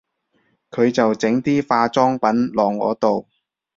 [0.71, 3.27] 佢就整啲化妝品落我度